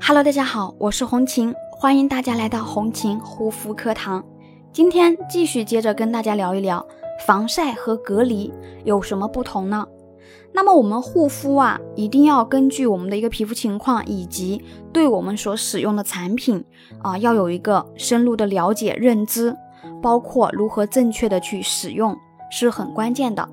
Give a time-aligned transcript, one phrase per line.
[0.00, 4.24] Hello，大家好，我是红琴，欢迎大家来到红琴护肤课堂。
[4.72, 6.86] 今天继续接着跟大家聊一聊
[7.26, 8.52] 防晒和隔离
[8.84, 9.86] 有什么不同呢？
[10.54, 16.64] 那么我们护肤啊，一定要根据我们的一个皮肤情况以及对我们所使用的产品
[17.02, 19.54] 啊，要有一个深入的了解认知，
[20.00, 22.16] 包括如何正确的去使用
[22.50, 23.46] 是很关键的。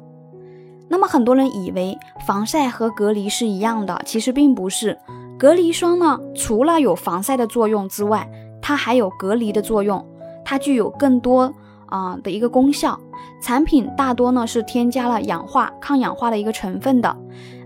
[0.88, 4.98] 那么很多人以为防晒和隔离是一样的，其实并不是。
[5.38, 8.30] 隔离霜呢，除了有防晒的作用之外，
[8.62, 10.03] 它还有隔离的作用，
[10.44, 11.53] 它具有更多
[11.88, 12.99] 啊的一个功效。
[13.41, 17.16] 产品大多呢是添加了氧化、抗氧化的一个成分的，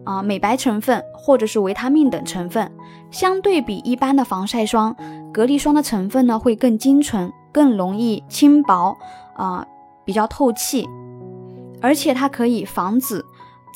[0.04, 2.72] 啊美白成分或者是维他命等成分。
[3.12, 4.95] 相对比一般的防晒霜，
[5.31, 8.98] 隔离霜的成分呢会更精纯，更容易轻薄，
[9.36, 9.66] 啊
[10.04, 10.88] 比较透气，
[11.81, 13.23] 而且它可以防止。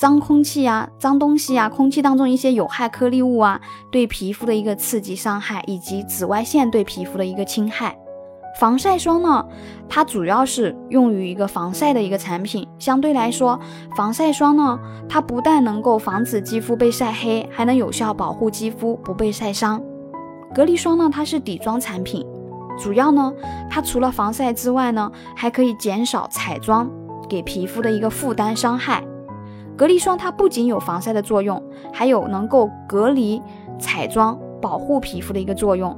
[0.04, 3.58] 脏空气啊，脏东西啊，空气当中一些有害颗粒物啊，
[3.90, 7.96] 对皮肤的一个刺激伤害，以及紫外线对皮肤的一个侵害。
[8.60, 9.42] 防晒霜呢，
[9.88, 12.68] 它主要是用于一个防晒的一个产品。
[12.78, 13.58] 相对来说，
[13.96, 14.78] 防晒霜呢，
[15.08, 19.82] 它不但能够防止肌肤被晒黑，还能有效保护肌肤不被晒伤。
[20.54, 22.22] 隔离霜呢，它是底妆产品，
[22.78, 23.32] 主要呢，
[23.70, 26.90] 它除了防晒之外呢，还可以减少彩妆
[27.26, 29.02] 给皮肤的一个负担伤害。
[29.76, 33.42] 隔离霜它不仅有防晒的作用，还有能够隔离
[33.78, 35.96] 彩妆、保护皮肤的一个作用，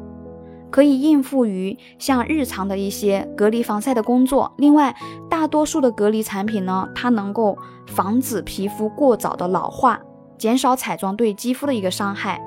[0.71, 4.53] 可以应付于像日常的一些隔离防晒的工作。
[4.57, 4.97] 另外，
[5.29, 10.01] 大多数的隔离产品呢，它能够防止皮肤过早的老化，
[10.39, 12.41] 减少彩妆对肌肤的一个伤害。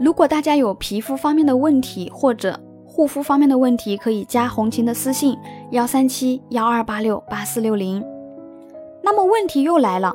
[0.00, 5.36] 如果大家有皮肤方面的问题或者护肤方面的问题，可以加红琴的私信
[5.70, 8.04] 幺三七幺二八六八四六零。
[9.04, 10.14] 那么问题又来了。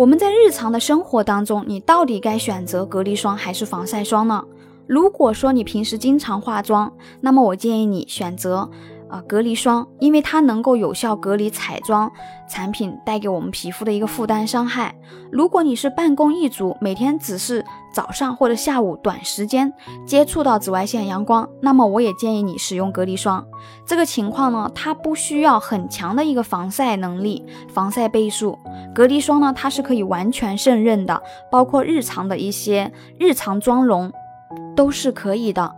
[0.00, 4.42] 我们在日常的生活当中，你到底该选择隔离霜还是防晒霜呢？
[4.86, 8.66] 如果说你平时经常化妆，那么我建议你选择。
[9.10, 12.10] 啊，隔离霜，因为它能够有效隔离彩妆
[12.48, 14.94] 产品带给我们皮肤的一个负担伤害。
[15.32, 19.72] 如果你是办公一族，每天只是早上或者下午短时间
[20.06, 23.44] 接触到紫外线阳光，那么我也建议你使用隔离霜。
[23.84, 28.56] 这个情况呢，它不需要很强的一个防晒能力、防晒倍数。
[28.94, 31.20] 隔离霜呢，它是可以完全胜任的，
[31.50, 34.12] 包括日常的一些日常妆容
[34.76, 35.74] 都是可以的。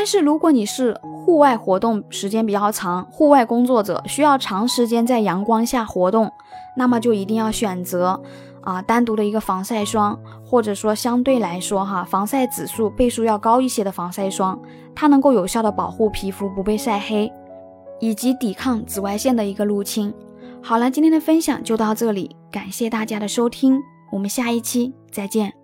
[0.00, 6.32] 但是如果你是户外活动时间比较长，户外工作者需要长时间在阳光下活动，
[6.74, 8.18] 那么就一定要选择
[8.62, 14.58] 啊单独的一个防晒霜，或者说相对来说哈防晒指数倍数要高一些的防晒霜，
[14.94, 17.30] 它能够有效的保护皮肤不被晒黑，
[18.00, 20.10] 以及抵抗紫外线的一个入侵。
[20.62, 23.78] 好了，今天的分享就到这里，感谢大家的收听，
[24.10, 25.59] 我们下一期再见。